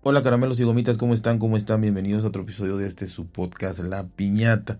Hola 0.00 0.22
caramelos 0.22 0.60
y 0.60 0.62
gomitas, 0.62 0.96
¿cómo 0.96 1.12
están? 1.12 1.40
¿Cómo 1.40 1.56
están? 1.56 1.80
Bienvenidos 1.80 2.22
a 2.22 2.28
otro 2.28 2.42
episodio 2.42 2.76
de 2.76 2.86
este 2.86 3.08
su 3.08 3.26
podcast 3.26 3.80
La 3.80 4.06
Piñata. 4.06 4.78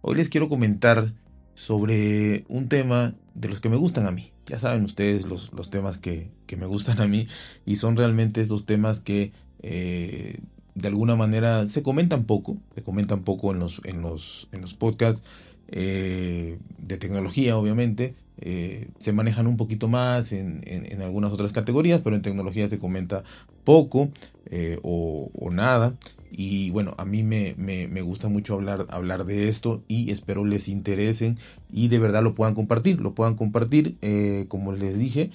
Hoy 0.00 0.16
les 0.16 0.28
quiero 0.28 0.48
comentar 0.48 1.12
sobre 1.54 2.44
un 2.48 2.68
tema 2.68 3.14
de 3.34 3.48
los 3.48 3.60
que 3.60 3.68
me 3.68 3.76
gustan 3.76 4.06
a 4.06 4.10
mí. 4.10 4.32
Ya 4.44 4.58
saben 4.58 4.82
ustedes 4.82 5.24
los, 5.24 5.52
los 5.52 5.70
temas 5.70 5.98
que, 5.98 6.30
que, 6.48 6.56
me 6.56 6.66
gustan 6.66 7.00
a 7.00 7.06
mí 7.06 7.28
y 7.64 7.76
son 7.76 7.96
realmente 7.96 8.40
estos 8.40 8.66
temas 8.66 8.98
que 8.98 9.30
eh, 9.62 10.40
de 10.74 10.88
alguna 10.88 11.14
manera 11.14 11.68
se 11.68 11.84
comentan 11.84 12.24
poco, 12.24 12.56
se 12.74 12.82
comentan 12.82 13.22
poco 13.22 13.52
en 13.52 13.60
los, 13.60 13.80
en 13.84 14.02
los, 14.02 14.48
en 14.50 14.62
los 14.62 14.74
podcasts 14.74 15.22
eh, 15.68 16.58
de 16.78 16.98
tecnología, 16.98 17.56
obviamente. 17.56 18.16
Eh, 18.38 18.88
se 18.98 19.12
manejan 19.12 19.46
un 19.46 19.56
poquito 19.56 19.88
más 19.88 20.32
en, 20.32 20.62
en, 20.66 21.00
algunas 21.00 21.32
otras 21.32 21.52
categorías, 21.52 22.02
pero 22.02 22.16
en 22.16 22.22
tecnología 22.22 22.68
se 22.68 22.78
comenta 22.78 23.24
poco 23.64 24.10
eh, 24.50 24.78
o, 24.82 25.30
nada. 25.50 25.94
Y 26.30 26.70
bueno, 26.70 26.94
a 26.98 27.04
mí 27.04 27.22
me, 27.22 27.54
me, 27.56 28.02
gusta 28.02 28.28
mucho 28.28 28.54
hablar, 28.54 28.86
hablar 28.90 29.24
de 29.24 29.48
esto 29.48 29.82
y 29.88 30.10
espero 30.10 30.44
les 30.44 30.68
interesen 30.68 31.38
y 31.72 31.88
de 31.88 31.98
verdad 31.98 32.22
lo 32.22 32.34
puedan 32.34 32.54
compartir. 32.54 33.00
Lo 33.00 33.14
puedan 33.14 33.36
compartir, 33.36 33.96
como 34.48 34.72
les 34.72 34.98
dije, 34.98 35.30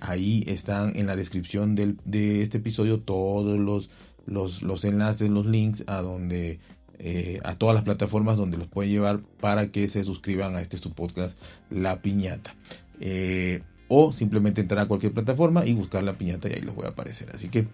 ahí 0.00 0.44
están 0.46 0.94
en 0.96 1.06
la 1.06 1.16
descripción 1.16 1.74
del, 1.74 1.96
de 2.04 2.42
este 2.42 2.58
episodio 2.58 2.98
todos 2.98 3.58
los, 3.58 3.88
los, 4.26 4.62
los 4.62 4.84
enlaces, 4.84 5.30
los 5.30 5.46
links 5.46 5.84
a 5.86 6.02
donde 6.02 6.58
eh, 6.98 7.40
a 7.42 7.56
todas 7.56 7.74
las 7.74 7.84
plataformas 7.84 8.36
donde 8.36 8.56
los 8.56 8.68
pueden 8.68 8.92
llevar 8.92 9.20
para 9.40 9.68
que 9.72 9.88
se 9.88 10.04
suscriban 10.04 10.54
a 10.54 10.60
este 10.60 10.78
su 10.78 10.92
podcast 10.92 11.36
La 11.70 12.00
Piñata. 12.02 12.54
Eh, 13.00 13.62
o 13.88 14.12
simplemente 14.12 14.60
entrar 14.60 14.84
a 14.84 14.88
cualquier 14.88 15.12
plataforma 15.12 15.66
y 15.66 15.74
buscar 15.74 16.04
La 16.04 16.12
Piñata 16.14 16.48
y 16.48 16.52
ahí 16.52 16.60
les 16.62 16.74
voy 16.74 16.86
a 16.86 16.90
aparecer. 16.90 17.30
Así 17.34 17.48
que, 17.48 17.66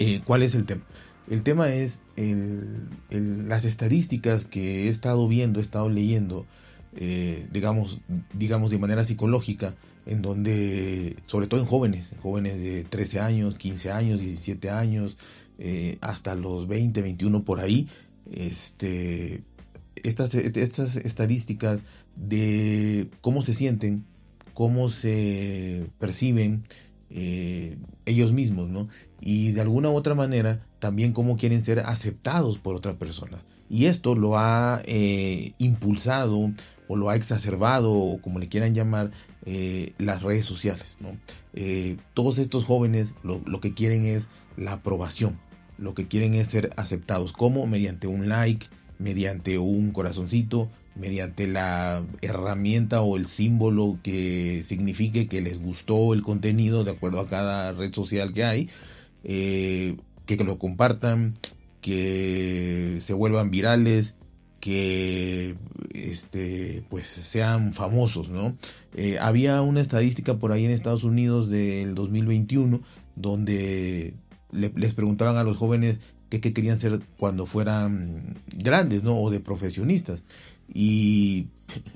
eh, 0.00 0.20
¿cuál 0.24 0.42
es 0.42 0.54
el 0.54 0.66
tema? 0.66 0.82
El 1.30 1.42
tema 1.42 1.72
es 1.72 2.02
las 3.08 3.64
estadísticas 3.64 4.44
que 4.44 4.84
he 4.84 4.88
estado 4.88 5.26
viendo, 5.26 5.58
he 5.58 5.62
estado 5.62 5.88
leyendo, 5.88 6.44
digamos, 7.50 8.00
digamos 8.34 8.70
de 8.70 8.78
manera 8.78 9.04
psicológica, 9.04 9.74
en 10.04 10.20
donde, 10.20 11.16
sobre 11.24 11.46
todo 11.46 11.60
en 11.60 11.66
jóvenes, 11.66 12.14
jóvenes 12.20 12.60
de 12.60 12.84
13 12.84 13.20
años, 13.20 13.54
15 13.54 13.90
años, 13.90 14.20
17 14.20 14.68
años, 14.68 15.16
hasta 16.02 16.34
los 16.34 16.68
20, 16.68 17.00
21 17.00 17.42
por 17.42 17.60
ahí, 17.60 17.88
este, 18.30 19.42
estas, 20.02 20.34
estas 20.34 20.96
estadísticas 20.96 21.80
de 22.16 23.08
cómo 23.20 23.42
se 23.42 23.54
sienten, 23.54 24.04
cómo 24.52 24.88
se 24.88 25.86
perciben 25.98 26.64
eh, 27.10 27.76
ellos 28.06 28.32
mismos, 28.32 28.68
¿no? 28.68 28.88
Y 29.20 29.52
de 29.52 29.60
alguna 29.60 29.90
u 29.90 29.94
otra 29.94 30.14
manera 30.14 30.66
también 30.78 31.12
cómo 31.12 31.36
quieren 31.36 31.64
ser 31.64 31.80
aceptados 31.80 32.58
por 32.58 32.74
otra 32.74 32.94
persona. 32.94 33.38
Y 33.70 33.86
esto 33.86 34.14
lo 34.14 34.38
ha 34.38 34.82
eh, 34.84 35.52
impulsado 35.58 36.52
o 36.86 36.96
lo 36.96 37.08
ha 37.08 37.16
exacerbado 37.16 37.92
o 37.92 38.20
como 38.20 38.38
le 38.38 38.48
quieran 38.48 38.74
llamar 38.74 39.10
eh, 39.46 39.92
las 39.98 40.22
redes 40.22 40.44
sociales. 40.44 40.96
¿no? 41.00 41.16
todos 42.14 42.38
estos 42.38 42.64
jóvenes 42.64 43.14
lo, 43.22 43.40
lo, 43.46 43.60
que 43.60 43.74
quieren 43.74 44.06
es 44.06 44.28
la 44.56 44.72
aprobación 44.72 45.38
lo 45.78 45.94
que 45.94 46.06
quieren 46.06 46.34
es 46.34 46.48
ser 46.48 46.70
aceptados. 46.76 47.32
como 47.32 47.66
Mediante 47.66 48.06
un 48.06 48.28
like, 48.28 48.66
mediante 48.98 49.58
un 49.58 49.90
corazoncito, 49.90 50.68
mediante 50.94 51.46
la 51.46 52.04
herramienta 52.22 53.02
o 53.02 53.16
el 53.16 53.26
símbolo 53.26 53.98
que 54.02 54.62
signifique 54.62 55.26
que 55.26 55.40
les 55.40 55.60
gustó 55.60 56.14
el 56.14 56.22
contenido 56.22 56.84
de 56.84 56.92
acuerdo 56.92 57.20
a 57.20 57.28
cada 57.28 57.72
red 57.72 57.92
social 57.92 58.32
que 58.32 58.44
hay, 58.44 58.70
eh, 59.24 59.96
que, 60.26 60.36
lo 60.36 60.58
compartan, 60.58 61.34
que 61.80 62.98
se 63.00 63.12
vuelvan 63.12 63.50
virales, 63.50 64.14
que 64.60 65.56
este 65.92 66.82
pues 66.88 67.06
sean 67.06 67.74
famosos 67.74 68.30
no 68.30 68.56
eh, 68.94 69.18
había 69.20 69.60
una 69.60 69.82
estadística 69.82 70.38
por 70.38 70.52
ahí 70.52 70.64
en 70.64 70.70
Estados 70.70 71.04
Unidos 71.04 71.50
del 71.50 71.94
2021 71.94 72.80
donde 73.14 74.14
les 74.54 74.94
preguntaban 74.94 75.36
a 75.36 75.44
los 75.44 75.56
jóvenes 75.56 75.98
qué, 76.28 76.40
querían 76.40 76.78
ser 76.78 77.00
cuando 77.18 77.46
fueran 77.46 78.34
grandes, 78.56 79.02
¿no? 79.02 79.18
O 79.20 79.30
de 79.30 79.40
profesionistas. 79.40 80.22
Y 80.72 81.48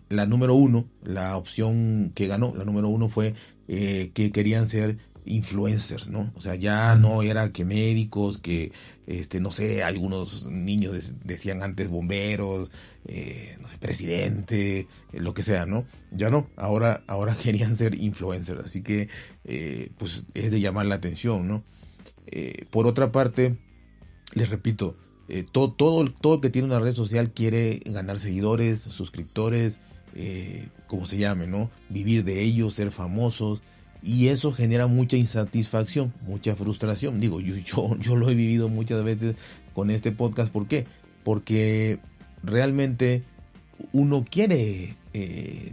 la 0.09 0.27
número 0.27 0.55
uno, 0.55 0.87
la 1.03 1.37
opción 1.37 2.13
que 2.15 2.27
ganó, 2.27 2.55
la 2.57 2.65
número 2.65 2.89
uno 2.89 3.09
fue 3.09 3.35
eh, 3.67 4.11
que 4.15 4.31
querían 4.31 4.69
ser 4.69 4.99
influencers, 5.25 6.09
¿no? 6.09 6.33
O 6.37 6.41
sea, 6.41 6.55
ya 6.55 6.95
no 6.97 7.23
era 7.23 7.53
que 7.53 7.65
médicos, 7.65 8.39
que, 8.39 8.73
este, 9.07 9.41
no 9.41 9.53
sé, 9.53 9.83
algunos 9.83 10.47
niños 10.47 11.15
decían 11.25 11.63
antes 11.63 11.91
bomberos, 11.91 12.71
eh, 13.07 13.57
no 13.61 13.69
sé, 13.69 13.77
presidente, 13.79 14.81
eh, 14.81 15.21
lo 15.21 15.35
que 15.35 15.43
sea, 15.43 15.67
¿no? 15.67 15.85
Ya 16.11 16.31
no, 16.31 16.49
ahora, 16.57 17.03
ahora 17.07 17.37
querían 17.43 17.77
ser 17.77 17.95
influencers, 17.95 18.65
así 18.65 18.83
que, 18.83 19.09
pues, 19.99 20.25
es 20.35 20.51
de 20.51 20.61
llamar 20.61 20.87
la 20.87 20.95
atención, 20.95 21.47
¿no? 21.47 21.63
Eh, 22.27 22.67
por 22.71 22.87
otra 22.87 23.13
parte, 23.13 23.57
les 24.35 24.49
repito, 24.51 24.97
eh, 25.29 25.45
todo, 25.51 25.73
todo, 25.73 26.11
todo 26.11 26.41
que 26.41 26.51
tiene 26.51 26.67
una 26.67 26.81
red 26.81 26.95
social 26.95 27.31
quiere 27.31 27.81
ganar 27.87 28.19
seguidores, 28.19 28.81
suscriptores, 28.81 29.79
eh, 30.15 30.69
como 30.87 31.07
se 31.07 31.19
llame, 31.19 31.47
¿no? 31.47 31.71
Vivir 31.89 32.25
de 32.25 32.43
ellos, 32.43 32.75
ser 32.75 32.93
famosos. 32.93 33.63
Y 34.03 34.29
eso 34.29 34.53
genera 34.53 34.87
mucha 34.87 35.17
insatisfacción, 35.17 36.13
mucha 36.27 36.55
frustración. 36.55 37.21
Digo, 37.21 37.41
yo, 37.41 37.57
yo, 37.65 37.97
yo 37.99 38.17
lo 38.17 38.31
he 38.31 38.35
vivido 38.35 38.69
muchas 38.69 39.03
veces 39.05 39.37
con 39.75 39.91
este 39.91 40.13
podcast. 40.13 40.53
¿Por 40.53 40.67
qué? 40.67 40.87
Porque 41.25 41.99
realmente 42.43 43.23
uno 43.93 44.25
quiere 44.29 44.95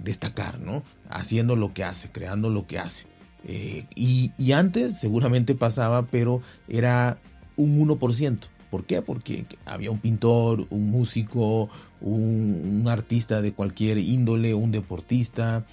destacar, 0.04 0.60
¿no? 0.60 0.82
Haciendo 1.08 1.56
lo 1.56 1.72
que 1.72 1.84
hace, 1.84 2.12
creando 2.12 2.50
lo 2.50 2.66
que 2.66 2.80
hace. 2.80 3.06
Eh, 3.48 3.86
y, 3.96 4.52
antes 4.52 4.98
seguramente 4.98 5.56
pasaba, 5.56 6.08
pero 6.08 6.42
era 6.68 7.18
un 7.56 7.78
1%. 7.78 8.40
¿Por 8.70 8.86
qué? 8.86 9.02
Porque 9.02 9.46
había 9.66 9.92
un 9.92 10.00
pintor, 10.00 10.66
un 10.70 10.90
músico, 10.90 11.70
un, 12.02 12.86
artista 12.88 13.42
de 13.42 13.54
cualquier 13.54 14.00
índole, 14.00 14.54
un 14.54 14.72
deportista, 14.72 15.66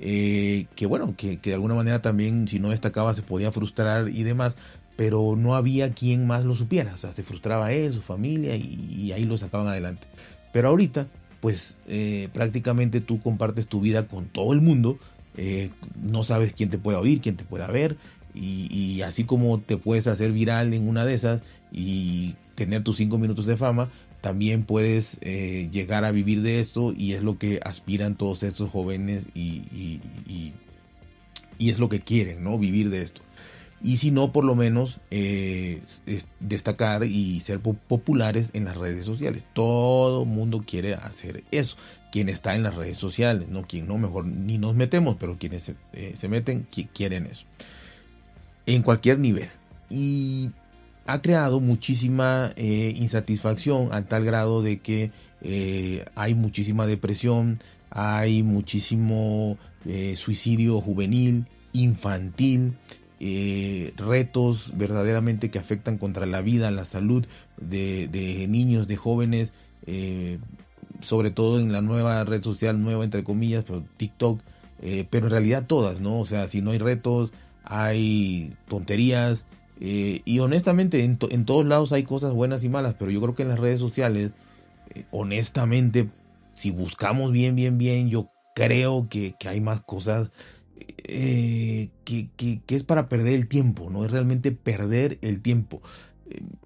eh, 0.00 0.66
que 0.74 0.86
bueno, 0.86 1.14
que, 1.16 1.36
de 1.36 1.54
alguna 1.54 1.74
manera 1.74 2.02
también 2.02 2.48
si 2.48 2.58
no 2.58 2.70
destacaba 2.70 3.14
se 3.14 3.22
podía 3.22 3.52
frustrar 3.52 4.08
y 4.08 4.22
demás, 4.24 4.56
pero 4.96 5.36
no 5.36 5.54
había 5.54 5.92
quien 5.92 6.26
más 6.26 6.44
lo 6.44 6.54
supiera, 6.54 6.92
o 6.94 6.96
sea, 6.98 7.12
se 7.12 7.22
frustraba 7.22 7.72
él, 7.72 7.92
su 7.92 8.02
familia 8.02 8.56
y, 8.56 9.12
ahí 9.12 9.24
lo 9.24 9.38
sacaban 9.38 9.68
adelante. 9.68 10.06
Pero 10.52 10.68
ahorita, 10.68 11.06
pues 11.40 11.78
eh, 11.86 12.28
prácticamente 12.34 13.00
tú 13.00 13.22
compartes 13.22 13.68
tu 13.68 13.80
vida 13.80 14.06
con 14.06 14.26
todo 14.26 14.52
el 14.52 14.60
mundo 14.60 14.98
eh, 15.36 15.70
no 16.00 16.24
sabes 16.24 16.54
quién 16.54 16.70
te 16.70 16.78
pueda 16.78 16.98
oír, 16.98 17.20
quién 17.20 17.36
te 17.36 17.44
pueda 17.44 17.66
ver, 17.68 17.96
y, 18.34 19.02
así 19.02 19.24
como 19.24 19.58
te 19.60 19.76
puedes 19.76 20.06
hacer 20.06 20.32
viral 20.32 20.72
en 20.72 20.88
una 20.88 21.04
de 21.04 21.14
esas 21.14 21.42
y 21.72 22.36
tener 22.54 22.84
tus 22.84 22.96
cinco 22.96 23.18
minutos 23.18 23.46
de 23.46 23.56
fama, 23.56 23.90
también 24.20 24.64
puedes 24.64 25.18
eh, 25.22 25.68
llegar 25.72 26.04
a 26.04 26.12
vivir 26.12 26.42
de 26.42 26.60
esto 26.60 26.92
y 26.96 27.14
es 27.14 27.22
lo 27.22 27.38
que 27.38 27.60
aspiran 27.64 28.14
todos 28.14 28.42
estos 28.42 28.70
jóvenes 28.70 29.26
y, 29.34 29.62
y, 30.28 30.52
es 31.58 31.78
lo 31.78 31.88
que 31.88 32.00
quieren, 32.00 32.42
¿no? 32.42 32.58
Vivir 32.58 32.88
de 32.88 33.02
esto. 33.02 33.22
Y 33.82 33.96
si 33.96 34.10
no, 34.10 34.30
por 34.30 34.44
lo 34.44 34.54
menos 34.54 35.00
eh, 35.10 35.82
destacar 36.38 37.04
y 37.04 37.40
ser 37.40 37.60
populares 37.60 38.50
en 38.52 38.66
las 38.66 38.76
redes 38.76 39.04
sociales. 39.04 39.46
Todo 39.54 40.26
mundo 40.26 40.62
quiere 40.66 40.94
hacer 40.94 41.44
eso 41.50 41.76
quien 42.12 42.28
está 42.28 42.54
en 42.54 42.62
las 42.62 42.74
redes 42.74 42.96
sociales, 42.96 43.48
no 43.48 43.62
quien 43.62 43.86
no, 43.86 43.96
mejor 43.96 44.26
ni 44.26 44.58
nos 44.58 44.74
metemos, 44.74 45.16
pero 45.18 45.38
quienes 45.38 45.62
se, 45.62 45.76
eh, 45.92 46.28
meten 46.28 46.66
quieren 46.92 47.26
eso. 47.26 47.46
En 48.66 48.82
cualquier 48.82 49.18
nivel. 49.18 49.48
Y 49.88 50.50
ha 51.06 51.22
creado 51.22 51.60
muchísima 51.60 52.52
eh, 52.56 52.92
insatisfacción 52.96 53.92
a 53.92 54.04
tal 54.04 54.24
grado 54.24 54.62
de 54.62 54.80
que 54.80 55.10
hay 56.14 56.34
muchísima 56.34 56.86
depresión, 56.86 57.60
hay 57.88 58.42
muchísimo 58.42 59.56
suicidio 60.14 60.82
juvenil, 60.82 61.46
infantil, 61.72 62.74
retos 63.96 64.72
verdaderamente 64.76 65.50
que 65.50 65.58
afectan 65.58 65.98
contra 65.98 66.26
la 66.26 66.40
vida, 66.40 66.70
la 66.70 66.84
salud 66.84 67.26
de, 67.58 68.46
niños, 68.48 68.86
de 68.86 68.96
jóvenes, 68.96 69.52
sobre 71.00 71.30
todo 71.30 71.60
en 71.60 71.72
la 71.72 71.82
nueva 71.82 72.24
red 72.24 72.42
social, 72.42 72.82
nueva 72.82 73.04
entre 73.04 73.24
comillas, 73.24 73.64
TikTok, 73.96 74.40
eh, 74.82 75.06
pero 75.08 75.26
en 75.26 75.32
realidad 75.32 75.66
todas, 75.66 76.00
¿no? 76.00 76.18
O 76.18 76.26
sea, 76.26 76.48
si 76.48 76.62
no 76.62 76.70
hay 76.70 76.78
retos, 76.78 77.32
hay 77.64 78.54
tonterías, 78.68 79.44
eh, 79.80 80.22
y 80.24 80.38
honestamente 80.40 81.04
en, 81.04 81.16
todos 81.16 81.64
lados 81.64 81.92
hay 81.92 82.02
cosas 82.02 82.32
buenas 82.32 82.64
y 82.64 82.68
malas, 82.68 82.94
pero 82.98 83.10
yo 83.10 83.20
creo 83.20 83.34
que 83.34 83.42
en 83.42 83.48
las 83.48 83.58
redes 83.58 83.80
sociales, 83.80 84.32
eh, 84.94 85.04
honestamente, 85.10 86.08
si 86.52 86.70
buscamos 86.70 87.32
bien, 87.32 87.56
bien, 87.56 87.78
bien, 87.78 88.10
yo 88.10 88.30
creo 88.54 89.08
que 89.08 89.34
hay 89.46 89.60
más 89.60 89.80
cosas 89.80 90.30
eh, 91.04 91.90
que, 92.04 92.60
es 92.68 92.84
para 92.84 93.08
perder 93.08 93.34
el 93.34 93.48
tiempo, 93.48 93.90
no 93.90 94.04
es 94.04 94.10
realmente 94.10 94.52
perder 94.52 95.18
el 95.22 95.40
tiempo. 95.40 95.80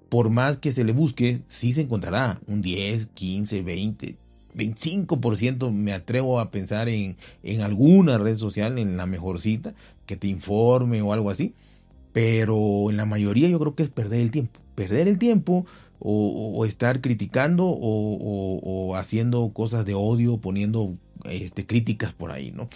Por 0.09 0.31
más 0.31 0.59
que 0.59 0.73
se 0.73 0.85
le 0.85 0.93
busque, 0.93 1.41
sí 1.47 1.73
se 1.73 1.83
encontrará 1.83 2.41
un 2.47 2.63
10, 2.63 3.09
15, 3.15 3.63
20, 3.63 4.17
25% 4.55 5.73
me 5.73 5.93
atrevo 5.93 6.41
a 6.41 6.51
pensar 6.51 6.89
en, 6.89 7.17
en 7.43 7.61
alguna 7.63 8.19
red 8.19 8.37
social, 8.37 8.79
en 8.79 8.97
la 8.97 9.07
mejor 9.07 9.41
cita, 9.41 9.75
que 10.07 10.17
te 10.17 10.29
informe 10.29 11.03
o 11.03 11.13
algo 11.13 11.31
así. 11.31 11.55
Pero 12.13 12.91
en 12.91 12.97
la 12.97 13.07
mayoría 13.07 13.49
yo 13.49 13.59
creo 13.59 13.75
que 13.75 13.83
es 13.83 13.89
perder 13.89 14.21
el 14.21 14.31
tiempo. 14.31 14.61
Perder 14.77 15.09
el 15.09 15.19
tiempo 15.19 15.67
o, 16.07 16.65
estar 16.67 17.01
criticando 17.01 17.65
o, 17.67 18.95
haciendo 18.97 19.49
cosas 19.53 19.85
de 19.87 19.95
odio, 19.95 20.37
poniendo 20.37 20.95
este, 21.25 21.67
críticas 21.67 22.13
por 22.13 22.31
ahí, 22.31 22.53
¿no? 22.53 22.69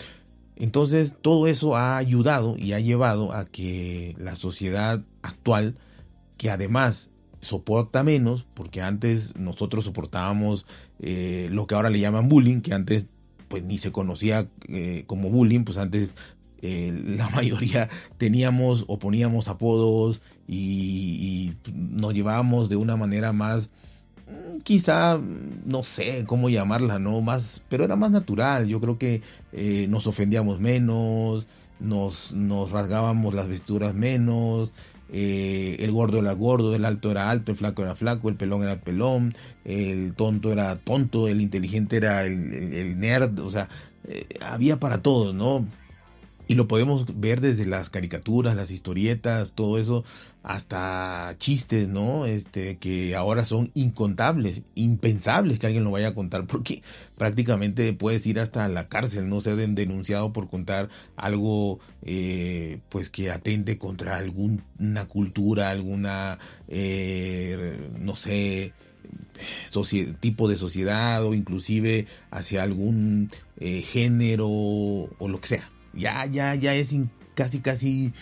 Entonces 0.58 1.16
todo 1.22 1.46
eso 1.46 1.76
ha 1.76 1.96
ayudado 1.96 2.56
y 2.58 2.72
ha 2.72 2.80
llevado 2.80 3.32
a 3.32 3.44
que 3.44 4.16
la 4.18 4.34
sociedad 4.34 5.04
actual, 5.22 5.76
que 6.36 6.50
además 6.50 7.10
soporta 7.40 8.02
menos, 8.02 8.44
porque 8.54 8.82
antes 8.82 9.36
nosotros 9.38 9.84
soportábamos 9.84 10.66
eh, 10.98 11.48
lo 11.52 11.68
que 11.68 11.76
ahora 11.76 11.90
le 11.90 12.00
llaman 12.00 12.28
bullying, 12.28 12.60
que 12.60 12.74
antes 12.74 13.06
pues 13.46 13.62
ni 13.62 13.78
se 13.78 13.92
conocía 13.92 14.48
eh, 14.66 15.04
como 15.06 15.30
bullying, 15.30 15.62
pues 15.62 15.78
antes 15.78 16.16
eh, 16.60 16.92
la 17.16 17.28
mayoría 17.34 17.88
teníamos 18.18 18.84
o 18.88 18.98
poníamos 18.98 19.46
apodos 19.46 20.22
y, 20.48 21.52
nos 21.72 22.14
llevábamos 22.14 22.68
de 22.68 22.76
una 22.76 22.96
manera 22.96 23.32
más 23.32 23.70
quizá 24.64 25.18
no 25.64 25.82
sé 25.82 26.24
cómo 26.26 26.48
llamarla 26.48 26.98
no 26.98 27.20
más 27.20 27.62
pero 27.68 27.84
era 27.84 27.96
más 27.96 28.10
natural 28.10 28.66
yo 28.66 28.80
creo 28.80 28.98
que 28.98 29.22
eh, 29.52 29.86
nos 29.88 30.06
ofendíamos 30.06 30.60
menos 30.60 31.46
nos, 31.80 32.32
nos 32.32 32.70
rasgábamos 32.70 33.34
las 33.34 33.48
vestiduras 33.48 33.94
menos 33.94 34.72
eh, 35.10 35.76
el 35.80 35.90
gordo 35.90 36.18
era 36.18 36.32
gordo, 36.32 36.74
el 36.74 36.84
alto 36.84 37.10
era 37.10 37.30
alto, 37.30 37.50
el 37.50 37.56
flaco 37.56 37.80
era 37.80 37.94
flaco, 37.94 38.28
el 38.28 38.34
pelón 38.34 38.62
era 38.62 38.78
pelón, 38.78 39.34
el 39.64 40.12
tonto 40.14 40.52
era 40.52 40.76
tonto, 40.76 41.28
el 41.28 41.40
inteligente 41.40 41.96
era 41.96 42.26
el, 42.26 42.98
nerd, 43.00 43.38
o 43.38 43.48
sea, 43.48 43.70
había 44.42 44.78
para 44.78 45.00
todos, 45.00 45.34
¿no? 45.34 45.66
Y 46.46 46.54
lo 46.54 46.68
podemos 46.68 47.20
ver 47.20 47.40
desde 47.40 47.66
las 47.66 47.90
caricaturas, 47.90 48.56
las 48.56 48.70
historietas, 48.70 49.52
todo 49.52 49.78
eso, 49.78 50.04
hasta 50.48 51.34
chistes, 51.36 51.88
¿no? 51.88 52.24
Este, 52.24 52.78
que 52.78 53.14
ahora 53.14 53.44
son 53.44 53.70
incontables, 53.74 54.62
impensables 54.74 55.58
que 55.58 55.66
alguien 55.66 55.84
lo 55.84 55.90
vaya 55.90 56.08
a 56.08 56.14
contar, 56.14 56.46
porque 56.46 56.82
prácticamente 57.18 57.92
puedes 57.92 58.26
ir 58.26 58.40
hasta 58.40 58.66
la 58.68 58.88
cárcel, 58.88 59.28
no 59.28 59.42
ser 59.42 59.56
denunciado 59.56 60.32
por 60.32 60.48
contar 60.48 60.88
algo, 61.16 61.80
eh, 62.00 62.80
pues 62.88 63.10
que 63.10 63.30
atente 63.30 63.76
contra 63.76 64.16
alguna 64.16 65.04
cultura, 65.06 65.68
alguna, 65.68 66.38
eh, 66.66 67.78
no 68.00 68.16
sé, 68.16 68.72
tipo 70.20 70.48
de 70.48 70.56
sociedad 70.56 71.24
o 71.26 71.34
inclusive 71.34 72.06
hacia 72.30 72.62
algún 72.62 73.30
eh, 73.60 73.82
género 73.82 74.48
o 74.48 75.28
lo 75.28 75.40
que 75.40 75.48
sea 75.48 75.70
ya, 75.92 76.26
ya, 76.26 76.54
ya 76.54 76.74
es 76.74 76.94
casi, 77.34 77.60
casi, 77.60 78.12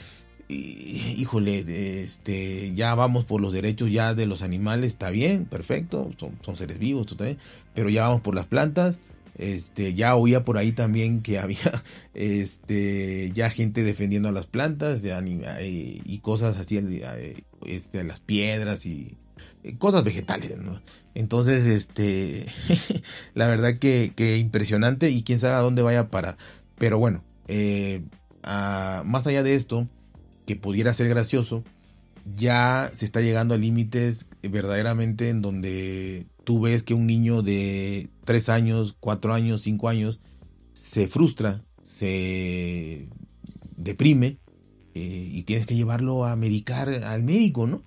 híjole, 0.49 2.03
este, 2.03 2.73
ya 2.75 2.95
vamos 2.95 3.25
por 3.25 3.41
los 3.41 3.53
derechos 3.53 3.91
ya 3.91 4.15
de 4.15 4.27
los 4.27 4.43
animales, 4.43 4.93
está 4.93 5.11
bien, 5.11 5.45
perfecto, 5.45 6.11
son, 6.19 6.57
seres 6.57 6.79
vivos, 6.79 7.17
pero 7.75 7.89
ya 7.89 8.09
vamos 8.09 8.21
por 8.21 8.35
las 8.35 8.47
plantas. 8.47 8.97
Este, 9.39 9.93
ya 9.93 10.17
oía 10.17 10.47
por 10.47 10.57
ahí 10.57 10.73
también 10.73 11.21
que 11.21 11.39
había 11.41 11.83
este, 12.15 13.31
ya 13.35 13.51
gente 13.51 13.83
defendiendo 13.83 14.31
a 14.31 14.33
las 14.33 14.47
plantas 14.47 15.03
de 15.03 15.13
eh, 15.13 16.01
y 16.05 16.19
cosas 16.21 16.57
así, 16.57 16.79
eh, 16.79 17.43
este, 17.67 18.03
las 18.03 18.21
piedras 18.21 18.87
y 18.87 19.15
eh, 19.63 19.77
cosas 19.77 20.05
vegetales, 20.05 20.55
Entonces, 21.15 21.67
este, 21.67 22.47
la 23.35 23.47
verdad 23.47 23.79
que, 23.79 24.39
impresionante 24.39 25.11
y 25.11 25.23
quién 25.23 25.39
sabe 25.39 25.55
a 25.55 25.61
dónde 25.61 25.83
vaya 25.83 26.01
a 26.01 26.09
parar. 26.09 26.39
Pero 26.79 26.99
bueno, 26.99 27.23
más 28.43 29.27
allá 29.27 29.43
de 29.43 29.55
esto, 29.55 29.87
que 30.47 30.57
pudiera 30.57 30.95
ser 30.95 31.09
gracioso, 31.09 31.65
ya 32.37 32.91
se 32.95 33.05
está 33.05 33.21
llegando 33.21 33.55
a 33.55 33.59
límites 33.59 34.29
verdaderamente 34.43 35.29
en 35.29 35.43
donde 35.43 36.27
tú 36.45 36.61
ves 36.61 36.83
que 36.83 36.95
un 36.95 37.07
niño 37.07 37.43
de 37.43 38.09
3 38.25 38.49
años, 38.49 38.97
4 39.01 39.35
años, 39.35 39.63
5 39.63 39.89
años 39.89 40.21
se 40.73 41.09
frustra, 41.09 41.61
se 41.83 43.09
deprime 43.77 44.39
eh, 44.95 45.31
y 45.33 45.43
tienes 45.43 45.67
que 45.67 45.75
llevarlo 45.75 46.25
a 46.25 46.37
medicar 46.37 46.89
al 46.89 47.23
médico, 47.23 47.67
¿no? 47.67 47.83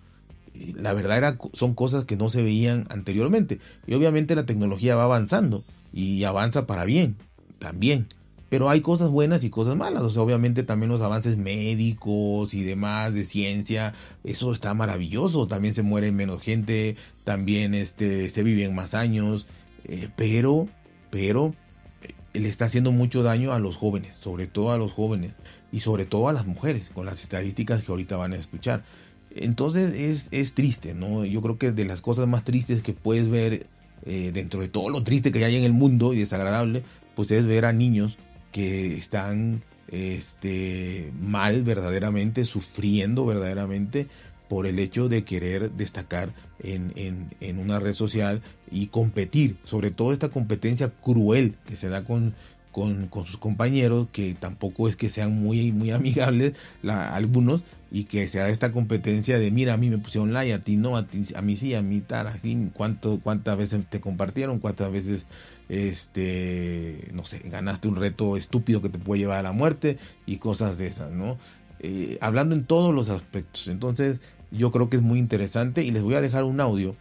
Eh, 0.54 0.74
la 0.76 0.94
verdad 0.94 1.18
era, 1.18 1.38
son 1.54 1.74
cosas 1.74 2.06
que 2.06 2.18
no 2.18 2.30
se 2.30 2.44
veían 2.44 2.86
anteriormente. 2.90 3.60
Y 3.88 3.94
obviamente 3.94 4.36
la 4.36 4.46
tecnología 4.46 4.96
va 4.96 5.04
avanzando 5.04 5.64
y 5.92 6.24
avanza 6.24 6.68
para 6.68 6.86
bien, 6.86 7.16
también. 7.58 8.08
Pero 8.50 8.70
hay 8.70 8.82
cosas 8.82 9.10
buenas 9.10 9.44
y 9.44 9.50
cosas 9.50 9.76
malas. 9.76 10.02
O 10.04 10.10
sea, 10.10 10.24
obviamente 10.24 10.64
también 10.64 10.90
los 10.90 11.02
avances 11.02 11.38
médicos 11.38 12.54
y 12.54 12.64
demás 12.64 13.14
de 13.14 13.24
ciencia, 13.24 13.94
eso 14.24 14.52
está 14.52 14.74
maravilloso. 14.74 15.48
También 15.48 15.74
se 15.76 15.84
muere 15.84 16.12
menos 16.12 16.42
gente, 16.42 16.96
también 17.24 17.76
este, 17.76 18.30
se 18.30 18.44
viven 18.44 18.74
más 18.74 18.96
años. 18.96 19.48
Eh, 19.86 20.10
pero, 20.16 20.68
pero, 21.12 21.54
eh, 22.02 22.40
le 22.40 22.50
está 22.50 22.66
haciendo 22.66 22.92
mucho 22.92 23.24
daño 23.24 23.54
a 23.54 23.60
los 23.60 23.76
jóvenes, 23.76 24.16
sobre 24.16 24.48
todo 24.48 24.72
a 24.72 24.78
los 24.78 24.92
jóvenes 24.92 25.34
y 25.72 25.82
sobre 25.82 26.06
todo 26.06 26.28
a 26.28 26.34
las 26.34 26.48
mujeres, 26.48 26.90
con 26.90 27.06
las 27.06 27.22
estadísticas 27.22 27.84
que 27.84 27.92
ahorita 27.92 28.18
van 28.18 28.34
a 28.34 28.38
escuchar. 28.38 28.84
Entonces 29.32 29.94
es, 29.94 30.28
es 30.32 30.56
triste, 30.56 30.96
¿no? 30.96 31.24
Yo 31.24 31.42
creo 31.42 31.60
que 31.60 31.72
de 31.72 31.86
las 31.86 32.02
cosas 32.02 32.28
más 32.28 32.44
tristes 32.44 32.82
que 32.82 32.94
puedes 32.94 33.30
ver 33.30 33.68
eh, 34.06 34.32
dentro 34.34 34.60
de 34.60 34.70
todo 34.70 34.90
lo 34.90 35.04
triste 35.04 35.32
que 35.32 35.46
hay 35.46 35.56
en 35.56 35.64
el 35.64 35.74
mundo 35.74 36.14
y 36.14 36.20
desagradable, 36.20 36.84
pues 37.16 37.30
es 37.32 37.46
ver 37.46 37.66
a 37.66 37.74
niños 37.74 38.18
que 38.52 38.98
están 38.98 39.62
este, 39.88 41.12
mal 41.20 41.64
verdaderamente, 41.64 42.46
sufriendo 42.46 43.26
verdaderamente 43.26 44.08
por 44.48 44.66
el 44.66 44.80
hecho 44.80 45.10
de 45.10 45.24
querer 45.24 45.72
destacar 45.72 46.30
en, 46.62 46.92
en, 47.40 47.60
una 47.60 47.80
red 47.80 47.94
social 47.94 48.42
y 48.72 48.88
competir, 48.88 49.58
sobre 49.64 49.92
todo 49.92 50.12
esta 50.12 50.30
competencia 50.30 50.90
cruel 50.90 51.56
que 51.66 51.76
se 51.76 51.88
da 51.88 52.04
con, 52.04 52.34
con, 52.72 53.10
sus 53.26 53.38
compañeros, 53.38 54.08
que 54.12 54.36
tampoco 54.40 54.88
es 54.88 54.96
que 54.96 55.10
sean 55.10 55.34
muy, 55.34 55.72
muy 55.72 55.92
amigables 55.92 56.54
algunos, 56.84 57.64
y 57.92 58.04
que 58.04 58.28
se 58.28 58.48
esta 58.50 58.72
competencia 58.72 59.40
de, 59.40 59.50
mira, 59.52 59.74
a 59.74 59.78
mí 59.78 59.90
me 59.90 59.98
pusieron 59.98 60.34
like, 60.34 60.54
a 60.54 60.60
ti 60.60 60.78
no, 60.78 60.96
a, 60.96 61.08
ti, 61.08 61.24
a 61.36 61.42
mí 61.42 61.56
sí, 61.56 61.74
a 61.74 61.82
mí 61.82 62.02
tal, 62.02 62.28
así, 62.28 62.70
¿cuánto, 62.74 63.20
cuántas 63.22 63.58
veces 63.58 63.84
te 63.90 64.00
compartieron, 64.00 64.60
cuántas 64.60 64.92
veces 64.92 65.26
este, 65.70 67.08
no 67.14 67.26
sé, 67.26 67.40
ganaste 67.46 67.88
un 67.88 67.96
reto 67.96 68.36
estúpido 68.38 68.82
que 68.82 68.90
te 68.90 69.00
puede 69.00 69.22
llevar 69.22 69.40
a 69.40 69.44
la 69.44 69.52
muerte 69.52 69.98
y 70.26 70.38
cosas 70.38 70.78
de 70.78 70.88
esas, 70.88 71.12
¿no? 71.12 71.38
Eh, 71.80 72.18
hablando 72.22 72.56
en 72.56 72.66
todos 72.66 72.94
los 72.94 73.10
aspectos. 73.10 73.68
Entonces, 73.68 74.20
yo 74.52 74.72
creo 74.72 74.90
que 74.90 74.98
es 74.98 75.04
muy 75.04 75.20
interesante 75.20 75.84
y 75.84 75.92
les 75.92 76.02
voy 76.02 76.16
a 76.16 76.22
dejar 76.22 76.44
un 76.44 76.60
audio 76.60 76.96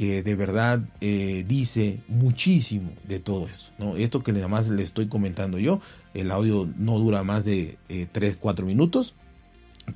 que 0.00 0.22
de 0.22 0.34
verdad 0.34 0.80
eh, 1.02 1.44
dice 1.46 1.98
muchísimo 2.08 2.90
de 3.06 3.20
todo 3.20 3.46
eso, 3.46 3.70
¿no? 3.78 3.98
Esto 3.98 4.22
que 4.22 4.32
nada 4.32 4.48
más 4.48 4.70
le 4.70 4.82
estoy 4.82 5.08
comentando 5.08 5.58
yo, 5.58 5.82
el 6.14 6.30
audio 6.30 6.66
no 6.78 6.98
dura 6.98 7.22
más 7.22 7.44
de 7.44 7.76
3, 8.10 8.32
eh, 8.32 8.36
4 8.40 8.64
minutos, 8.64 9.12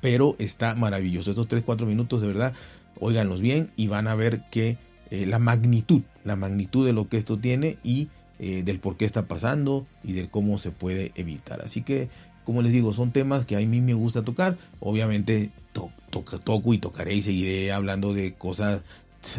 pero 0.03 0.37
está 0.39 0.75
maravilloso. 0.75 1.31
Estos 1.31 1.49
3, 1.49 1.63
4 1.65 1.87
minutos 1.87 2.21
de 2.21 2.27
verdad, 2.27 2.53
óiganlos 3.01 3.41
bien 3.41 3.71
y 3.77 3.87
van 3.87 4.07
a 4.07 4.15
ver 4.15 4.43
que 4.51 4.77
eh, 5.11 5.25
la 5.25 5.39
magnitud, 5.39 6.03
la 6.23 6.37
magnitud 6.37 6.85
de 6.85 6.93
lo 6.93 7.09
que 7.09 7.17
esto 7.17 7.39
tiene 7.39 7.79
y 7.83 8.09
eh, 8.39 8.63
del 8.63 8.81
por 8.81 8.99
qué 8.99 9.07
está 9.07 9.23
pasando 9.23 9.87
y 10.03 10.13
del 10.13 10.29
cómo 10.29 10.59
se 10.59 10.71
puede 10.71 11.13
evitar. 11.15 11.63
Así 11.63 11.81
que, 11.81 12.11
como 12.45 12.61
les 12.61 12.75
digo, 12.75 12.93
son 12.93 13.11
temas 13.11 13.47
que 13.47 13.57
a 13.57 13.61
mí 13.61 13.81
me 13.81 13.95
gusta 13.95 14.21
tocar. 14.21 14.59
Obviamente 14.81 15.51
toco 16.45 16.75
y 16.75 16.79
tocaré 16.79 17.15
y 17.15 17.23
seguiré 17.23 17.73
hablando 17.73 18.15
de 18.15 18.35
cosas 18.35 18.83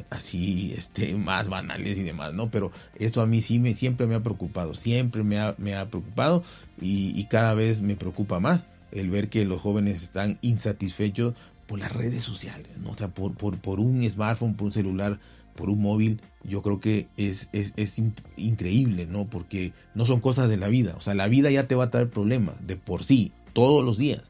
así 0.09 0.73
este 0.75 1.13
más 1.13 1.49
banales 1.49 1.97
y 1.97 2.03
demás 2.03 2.33
no 2.33 2.49
pero 2.49 2.71
esto 2.97 3.21
a 3.21 3.25
mí 3.25 3.41
sí 3.41 3.59
me 3.59 3.73
siempre 3.73 4.07
me 4.07 4.15
ha 4.15 4.23
preocupado 4.23 4.73
siempre 4.73 5.23
me 5.23 5.39
ha, 5.39 5.55
me 5.57 5.75
ha 5.75 5.85
preocupado 5.85 6.43
y, 6.81 7.23
cada 7.25 7.53
vez 7.53 7.81
me 7.81 7.95
preocupa 7.95 8.39
más 8.39 8.65
el 8.91 9.09
ver 9.09 9.29
que 9.29 9.45
los 9.45 9.61
jóvenes 9.61 10.03
están 10.03 10.37
insatisfechos 10.41 11.33
por 11.67 11.79
las 11.79 11.91
redes 11.91 12.23
sociales 12.23 12.67
no 12.83 12.91
o 12.91 12.95
sea 12.95 13.07
por, 13.09 13.33
por, 13.35 13.57
por 13.57 13.79
un 13.79 14.07
smartphone 14.09 14.55
por 14.55 14.67
un 14.67 14.73
celular 14.73 15.19
por 15.55 15.69
un 15.69 15.81
móvil, 15.81 16.19
yo 16.43 16.61
creo 16.61 16.79
que 16.79 17.07
es, 17.17 17.49
es, 17.53 18.01
increíble, 18.35 19.05
¿no? 19.05 19.25
Porque 19.25 19.71
no 19.93 20.05
son 20.05 20.19
cosas 20.19 20.49
de 20.49 20.57
la 20.57 20.67
vida. 20.67 20.93
O 20.97 21.01
sea, 21.01 21.15
la 21.15 21.27
vida 21.27 21.49
ya 21.49 21.67
te 21.67 21.75
va 21.75 21.85
a 21.85 21.89
traer 21.89 22.09
problemas 22.09 22.55
de 22.67 22.75
por 22.75 23.03
sí, 23.03 23.31
todos 23.53 23.83
los 23.83 23.97
días. 23.97 24.21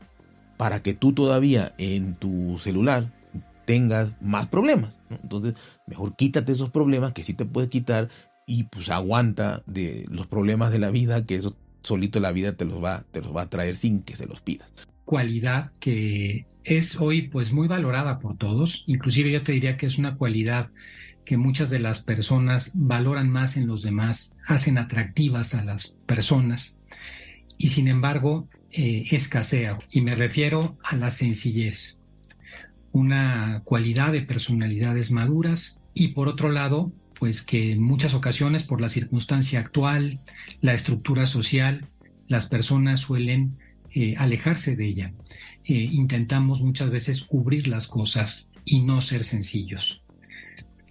Para 0.58 0.82
que 0.82 0.94
tú 0.94 1.14
todavía 1.14 1.74
en 1.78 2.16
tu 2.16 2.60
celular 2.60 3.12
tengas 3.66 4.14
más 4.22 4.48
problemas. 4.48 5.00
Entonces, 5.10 5.56
mejor 5.88 6.16
quítate 6.16 6.52
esos 6.52 6.70
problemas 6.70 7.14
que 7.14 7.24
sí 7.24 7.34
te 7.34 7.46
puedes 7.46 7.70
quitar 7.70 8.10
y 8.48 8.64
pues 8.64 8.90
aguanta 8.90 9.64
de 9.66 10.06
los 10.10 10.28
problemas 10.28 10.72
de 10.72 10.80
la 10.80 10.92
vida, 10.92 11.26
que 11.26 11.36
eso 11.36 11.58
solito 11.82 12.20
la 12.20 12.32
vida 12.32 12.54
te 12.54 12.66
los 12.66 12.84
va, 12.84 13.04
te 13.12 13.22
los 13.22 13.36
va 13.36 13.44
a 13.44 13.50
traer 13.50 13.76
sin 13.76 14.02
que 14.02 14.16
se 14.16 14.28
los 14.28 14.42
pidas. 14.42 14.70
Cualidad 15.06 15.72
que 15.80 16.46
es 16.64 17.00
hoy 17.00 17.28
pues 17.28 17.52
muy 17.54 17.68
valorada 17.68 18.20
por 18.20 18.38
todos, 18.38 18.84
inclusive 18.88 19.32
yo 19.32 19.44
te 19.44 19.52
diría 19.52 19.78
que 19.78 19.86
es 19.86 19.98
una 19.98 20.16
cualidad 20.16 20.70
que 21.26 21.38
muchas 21.38 21.70
de 21.70 21.80
las 21.80 22.00
personas 22.00 22.72
valoran 22.74 23.30
más 23.30 23.58
en 23.58 23.68
los 23.68 23.82
demás, 23.82 24.34
hacen 24.48 24.78
atractivas 24.78 25.54
a 25.56 25.64
las 25.64 25.90
personas 26.06 26.80
y 27.58 27.70
sin 27.70 27.88
embargo 27.88 28.48
eh, 28.72 29.06
escasea. 29.12 29.80
Y 29.92 30.02
me 30.02 30.16
refiero 30.16 30.78
a 30.84 30.96
la 30.96 31.10
sencillez, 31.10 32.00
una 32.96 33.62
cualidad 33.66 34.14
de 34.14 34.22
personalidades 34.22 35.12
maduras 35.12 35.82
y 35.94 36.10
por 36.10 36.30
otro 36.30 36.50
lado, 36.50 36.94
pues 37.20 37.42
que 37.42 37.74
en 37.74 37.84
muchas 37.84 38.14
ocasiones 38.14 38.64
por 38.64 38.80
la 38.80 38.88
circunstancia 38.88 39.60
actual, 39.60 40.18
la 40.62 40.74
estructura 40.74 41.26
social, 41.26 41.86
las 42.28 42.46
personas 42.46 43.02
suelen 43.02 43.58
eh, 43.94 44.16
alejarse 44.18 44.78
de 44.78 44.86
ella. 44.86 45.14
Eh, 45.66 45.90
intentamos 45.92 46.62
muchas 46.62 46.90
veces 46.90 47.22
cubrir 47.24 47.68
las 47.68 47.90
cosas 47.90 48.50
y 48.64 48.80
no 48.80 49.02
ser 49.02 49.26
sencillos. 49.26 50.02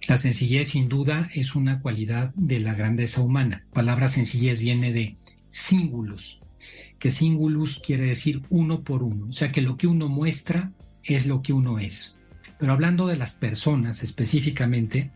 La 0.07 0.17
sencillez 0.17 0.69
sin 0.69 0.87
duda 0.87 1.27
es 1.33 1.55
una 1.55 1.81
cualidad 1.81 2.31
de 2.35 2.59
la 2.59 2.75
grandeza 2.75 3.21
humana. 3.21 3.63
La 3.69 3.73
palabra 3.73 4.07
sencillez 4.09 4.59
viene 4.59 4.93
de 4.93 5.17
singulus, 5.49 6.39
que 6.99 7.09
singulus 7.09 7.79
quiere 7.79 8.03
decir 8.03 8.43
uno 8.51 8.83
por 8.83 9.01
uno, 9.01 9.25
o 9.25 9.33
sea 9.33 9.51
que 9.51 9.61
lo 9.61 9.75
que 9.75 9.87
uno 9.87 10.07
muestra 10.07 10.71
es 11.05 11.25
lo 11.25 11.41
que 11.41 11.53
uno 11.53 11.79
es. 11.79 12.17
Pero 12.59 12.73
hablando 12.73 13.07
de 13.07 13.17
las 13.17 13.33
personas 13.33 14.03
específicamente, 14.03 15.11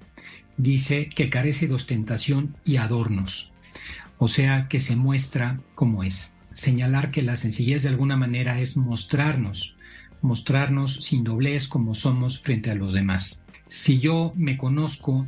dice 0.57 1.09
que 1.09 1.29
carece 1.29 1.67
de 1.67 1.73
ostentación 1.73 2.55
y 2.65 2.77
adornos, 2.77 3.53
o 4.17 4.27
sea 4.27 4.67
que 4.67 4.79
se 4.79 4.95
muestra 4.95 5.61
como 5.75 6.03
es. 6.03 6.33
Señalar 6.53 7.11
que 7.11 7.21
la 7.21 7.35
sencillez 7.35 7.83
de 7.83 7.89
alguna 7.89 8.17
manera 8.17 8.59
es 8.59 8.75
mostrarnos, 8.75 9.77
mostrarnos 10.21 10.95
sin 10.95 11.23
doblez 11.23 11.67
como 11.67 11.93
somos 11.93 12.39
frente 12.39 12.69
a 12.69 12.75
los 12.75 12.91
demás. 12.91 13.41
Si 13.67 13.99
yo 13.99 14.33
me 14.35 14.57
conozco, 14.57 15.25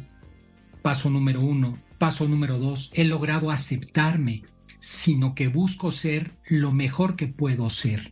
paso 0.82 1.10
número 1.10 1.42
uno, 1.42 1.78
paso 1.98 2.28
número 2.28 2.60
dos, 2.60 2.90
he 2.94 3.06
logrado 3.06 3.52
aceptarme, 3.52 4.44
sino 4.80 5.36
que 5.36 5.48
busco 5.48 5.92
ser 5.92 6.32
lo 6.50 6.74
mejor 6.74 7.16
que 7.16 7.28
puedo 7.28 7.70
ser. 7.70 8.12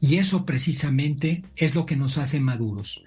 Y 0.00 0.16
eso 0.16 0.44
precisamente 0.44 1.42
es 1.56 1.74
lo 1.74 1.86
que 1.86 1.96
nos 1.96 2.18
hace 2.18 2.40
maduros. 2.40 3.04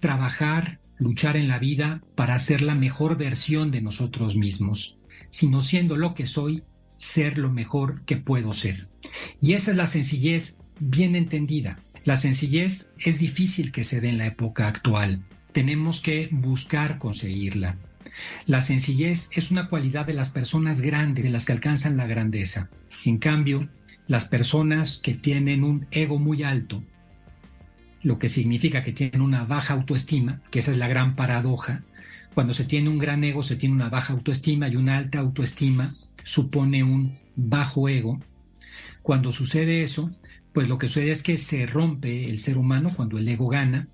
Trabajar, 0.00 0.80
luchar 0.98 1.36
en 1.36 1.48
la 1.48 1.58
vida 1.58 2.02
para 2.14 2.38
ser 2.38 2.62
la 2.62 2.74
mejor 2.74 3.16
versión 3.16 3.70
de 3.70 3.80
nosotros 3.80 4.36
mismos, 4.36 4.96
sino 5.30 5.60
siendo 5.60 5.96
lo 5.96 6.14
que 6.14 6.26
soy, 6.26 6.62
ser 6.96 7.38
lo 7.38 7.50
mejor 7.50 8.04
que 8.04 8.16
puedo 8.16 8.52
ser. 8.52 8.88
Y 9.40 9.52
esa 9.52 9.70
es 9.70 9.76
la 9.76 9.86
sencillez 9.86 10.58
bien 10.80 11.16
entendida. 11.16 11.78
La 12.04 12.16
sencillez 12.16 12.88
es 13.04 13.18
difícil 13.18 13.72
que 13.72 13.84
se 13.84 14.00
dé 14.00 14.08
en 14.08 14.18
la 14.18 14.26
época 14.26 14.68
actual. 14.68 15.22
Tenemos 15.52 16.00
que 16.00 16.28
buscar 16.30 16.98
conseguirla. 16.98 17.76
La 18.46 18.60
sencillez 18.60 19.28
es 19.32 19.50
una 19.50 19.68
cualidad 19.68 20.06
de 20.06 20.14
las 20.14 20.30
personas 20.30 20.80
grandes, 20.80 21.24
de 21.24 21.30
las 21.30 21.44
que 21.44 21.52
alcanzan 21.52 21.96
la 21.96 22.06
grandeza. 22.06 22.68
En 23.04 23.18
cambio, 23.18 23.68
las 24.08 24.24
personas 24.24 24.98
que 24.98 25.14
tienen 25.14 25.62
un 25.62 25.86
ego 25.90 26.18
muy 26.18 26.42
alto, 26.42 26.82
lo 28.02 28.18
que 28.18 28.28
significa 28.28 28.82
que 28.82 28.92
tienen 28.92 29.20
una 29.20 29.44
baja 29.44 29.74
autoestima, 29.74 30.40
que 30.50 30.58
esa 30.58 30.70
es 30.70 30.78
la 30.78 30.88
gran 30.88 31.14
paradoja. 31.14 31.82
Cuando 32.34 32.54
se 32.54 32.64
tiene 32.64 32.88
un 32.88 32.98
gran 32.98 33.22
ego, 33.22 33.42
se 33.42 33.56
tiene 33.56 33.74
una 33.74 33.90
baja 33.90 34.14
autoestima 34.14 34.68
y 34.68 34.76
una 34.76 34.96
alta 34.96 35.18
autoestima 35.18 35.94
supone 36.24 36.82
un 36.82 37.18
bajo 37.36 37.88
ego. 37.88 38.18
Cuando 39.02 39.30
sucede 39.30 39.82
eso, 39.82 40.10
pues 40.52 40.68
lo 40.68 40.78
que 40.78 40.88
sucede 40.88 41.10
es 41.10 41.22
que 41.22 41.36
se 41.36 41.66
rompe 41.66 42.28
el 42.28 42.38
ser 42.38 42.56
humano 42.58 42.92
cuando 42.94 43.18
el 43.18 43.28
ego 43.28 43.48
gana 43.48 43.88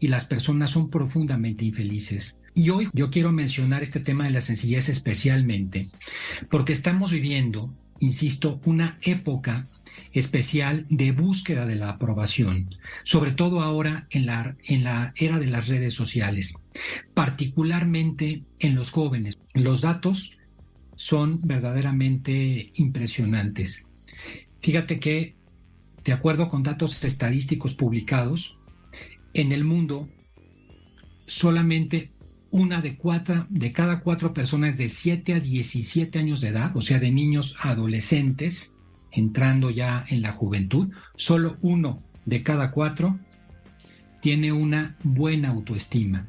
y 0.00 0.08
las 0.08 0.24
personas 0.24 0.70
son 0.70 0.88
profundamente 0.90 1.64
infelices. 1.64 2.38
Y 2.54 2.70
hoy 2.70 2.88
yo 2.92 3.10
quiero 3.10 3.32
mencionar 3.32 3.82
este 3.82 4.00
tema 4.00 4.24
de 4.24 4.30
la 4.30 4.40
sencillez 4.40 4.88
especialmente 4.88 5.90
porque 6.50 6.72
estamos 6.72 7.12
viviendo, 7.12 7.72
insisto, 8.00 8.60
una 8.64 8.98
época 9.02 9.66
especial 10.12 10.86
de 10.88 11.12
búsqueda 11.12 11.66
de 11.66 11.76
la 11.76 11.90
aprobación, 11.90 12.70
sobre 13.04 13.32
todo 13.32 13.60
ahora 13.60 14.06
en 14.10 14.26
la, 14.26 14.56
en 14.64 14.84
la 14.84 15.12
era 15.16 15.38
de 15.38 15.46
las 15.46 15.68
redes 15.68 15.94
sociales, 15.94 16.54
particularmente 17.14 18.42
en 18.58 18.74
los 18.74 18.90
jóvenes. 18.90 19.38
Los 19.54 19.80
datos 19.80 20.32
son 20.96 21.40
verdaderamente 21.42 22.72
impresionantes. 22.74 23.86
Fíjate 24.60 24.98
que, 24.98 25.36
de 26.04 26.12
acuerdo 26.12 26.48
con 26.48 26.62
datos 26.62 27.04
estadísticos 27.04 27.74
publicados, 27.74 28.58
en 29.34 29.52
el 29.52 29.64
mundo 29.64 30.08
solamente 31.26 32.10
una 32.50 32.80
de, 32.80 32.96
cuatro, 32.96 33.46
de 33.48 33.72
cada 33.72 34.00
cuatro 34.00 34.32
personas 34.32 34.76
de 34.76 34.88
7 34.88 35.34
a 35.34 35.40
17 35.40 36.18
años 36.18 36.40
de 36.40 36.48
edad, 36.48 36.76
o 36.76 36.80
sea, 36.80 36.98
de 36.98 37.10
niños 37.10 37.56
adolescentes, 37.60 38.74
entrando 39.10 39.70
ya 39.70 40.04
en 40.08 40.22
la 40.22 40.32
juventud, 40.32 40.92
solo 41.16 41.56
uno 41.60 42.02
de 42.24 42.42
cada 42.42 42.70
cuatro 42.70 43.18
tiene 44.20 44.52
una 44.52 44.96
buena 45.02 45.48
autoestima. 45.48 46.26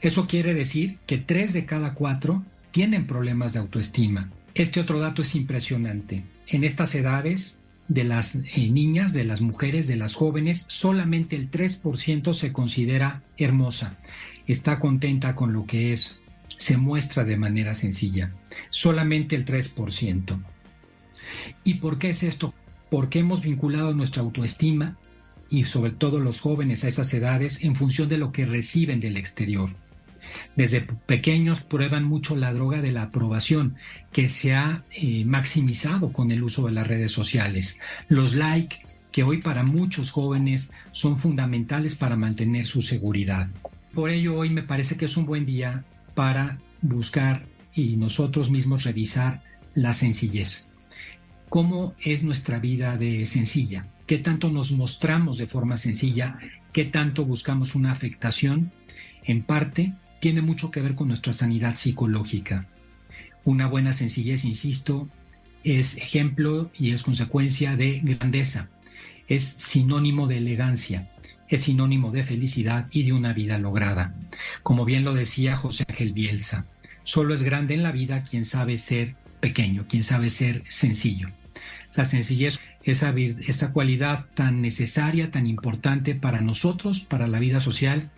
Eso 0.00 0.26
quiere 0.26 0.54
decir 0.54 0.98
que 1.06 1.18
tres 1.18 1.52
de 1.52 1.64
cada 1.64 1.94
cuatro 1.94 2.44
tienen 2.72 3.06
problemas 3.06 3.52
de 3.52 3.60
autoestima. 3.60 4.30
Este 4.54 4.80
otro 4.80 4.98
dato 4.98 5.22
es 5.22 5.34
impresionante. 5.34 6.24
En 6.48 6.64
estas 6.64 6.94
edades 6.94 7.60
de 7.88 8.04
las 8.04 8.34
eh, 8.34 8.68
niñas, 8.70 9.12
de 9.12 9.24
las 9.24 9.40
mujeres, 9.40 9.86
de 9.86 9.96
las 9.96 10.14
jóvenes, 10.14 10.64
solamente 10.68 11.36
el 11.36 11.50
3% 11.50 12.32
se 12.32 12.52
considera 12.52 13.22
hermosa, 13.36 13.96
está 14.46 14.78
contenta 14.78 15.34
con 15.34 15.52
lo 15.52 15.66
que 15.66 15.92
es, 15.92 16.20
se 16.56 16.76
muestra 16.76 17.24
de 17.24 17.36
manera 17.36 17.74
sencilla. 17.74 18.30
Solamente 18.70 19.36
el 19.36 19.44
3%. 19.44 20.42
¿Y 21.64 21.74
por 21.74 21.98
qué 21.98 22.10
es 22.10 22.22
esto? 22.22 22.54
Porque 22.90 23.20
hemos 23.20 23.42
vinculado 23.42 23.94
nuestra 23.94 24.22
autoestima 24.22 24.96
y 25.50 25.64
sobre 25.64 25.92
todo 25.92 26.20
los 26.20 26.40
jóvenes 26.40 26.84
a 26.84 26.88
esas 26.88 27.12
edades 27.12 27.62
en 27.62 27.76
función 27.76 28.08
de 28.08 28.18
lo 28.18 28.32
que 28.32 28.46
reciben 28.46 29.00
del 29.00 29.16
exterior. 29.16 29.70
Desde 30.56 30.80
pequeños 30.80 31.60
prueban 31.60 32.04
mucho 32.04 32.36
la 32.36 32.52
droga 32.52 32.80
de 32.80 32.92
la 32.92 33.02
aprobación, 33.02 33.76
que 34.12 34.28
se 34.28 34.54
ha 34.54 34.84
eh, 34.90 35.24
maximizado 35.24 36.12
con 36.12 36.30
el 36.30 36.42
uso 36.42 36.66
de 36.66 36.72
las 36.72 36.86
redes 36.86 37.12
sociales. 37.12 37.76
Los 38.08 38.34
likes, 38.34 38.78
que 39.10 39.24
hoy 39.24 39.42
para 39.42 39.62
muchos 39.62 40.10
jóvenes 40.10 40.70
son 40.92 41.16
fundamentales 41.16 41.94
para 41.94 42.16
mantener 42.16 42.66
su 42.66 42.80
seguridad. 42.80 43.48
Por 43.94 44.08
ello 44.08 44.36
hoy 44.36 44.48
me 44.48 44.62
parece 44.62 44.96
que 44.96 45.04
es 45.04 45.16
un 45.18 45.26
buen 45.26 45.44
día 45.44 45.84
para 46.14 46.58
buscar 46.80 47.44
y 47.74 47.96
nosotros 47.96 48.50
mismos 48.50 48.84
revisar 48.84 49.42
la 49.74 49.92
sencillez. 49.92 50.68
Cómo 51.50 51.94
es 52.00 52.24
nuestra 52.24 52.58
vida 52.58 52.96
de 52.96 53.26
sencilla, 53.26 53.86
qué 54.06 54.16
tanto 54.16 54.48
nos 54.50 54.72
mostramos 54.72 55.36
de 55.36 55.46
forma 55.46 55.76
sencilla, 55.76 56.38
qué 56.72 56.86
tanto 56.86 57.26
buscamos 57.26 57.74
una 57.74 57.92
afectación, 57.92 58.72
en 59.24 59.42
parte 59.42 59.92
tiene 60.20 60.40
mucho 60.40 60.70
que 60.70 60.80
ver 60.80 60.94
con 60.94 61.08
nuestra 61.08 61.34
sanidad 61.34 61.76
psicológica. 61.76 62.66
Una 63.44 63.68
buena 63.68 63.92
sencillez, 63.92 64.44
insisto, 64.44 65.08
es 65.64 65.98
ejemplo 65.98 66.70
y 66.78 66.92
es 66.92 67.02
consecuencia 67.02 67.76
de 67.76 68.00
grandeza, 68.00 68.70
es 69.28 69.42
sinónimo 69.42 70.28
de 70.28 70.38
elegancia, 70.38 71.11
es 71.54 71.62
sinónimo 71.62 72.10
de 72.10 72.24
felicidad 72.24 72.86
y 72.90 73.04
de 73.04 73.12
una 73.12 73.32
vida 73.32 73.58
lograda. 73.58 74.14
Como 74.62 74.84
bien 74.84 75.04
lo 75.04 75.14
decía 75.14 75.56
José 75.56 75.84
Ángel 75.88 76.12
Bielsa, 76.12 76.66
solo 77.04 77.34
es 77.34 77.42
grande 77.42 77.74
en 77.74 77.82
la 77.82 77.92
vida 77.92 78.22
quien 78.22 78.44
sabe 78.44 78.78
ser 78.78 79.14
pequeño, 79.40 79.86
quien 79.88 80.04
sabe 80.04 80.30
ser 80.30 80.62
sencillo 80.68 81.28
la 81.94 82.04
sencillez, 82.04 82.58
esa, 82.84 83.14
esa 83.16 83.72
cualidad 83.72 84.26
tan 84.34 84.62
necesaria, 84.62 85.30
tan 85.30 85.46
importante 85.46 86.14
para 86.14 86.40
nosotros, 86.40 87.00
para 87.00 87.26
la 87.26 87.38
vida 87.38 87.60
social 87.60 88.10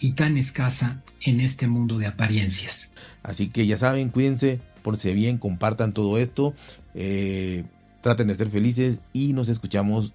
y 0.00 0.12
tan 0.12 0.36
escasa 0.36 1.02
en 1.20 1.40
este 1.40 1.66
mundo 1.66 1.98
de 1.98 2.06
apariencias. 2.06 2.92
Así 3.22 3.48
que 3.48 3.66
ya 3.66 3.76
saben, 3.76 4.08
cuídense, 4.10 4.60
si 4.96 5.14
bien, 5.14 5.38
compartan 5.38 5.92
todo 5.92 6.18
esto, 6.18 6.54
eh, 6.94 7.64
traten 8.00 8.28
de 8.28 8.34
ser 8.34 8.48
felices 8.48 9.00
y 9.12 9.32
nos 9.34 9.48
escuchamos 9.48 10.12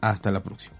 hasta 0.00 0.30
la 0.30 0.42
próxima. 0.42 0.75